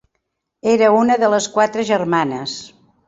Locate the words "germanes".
1.91-2.57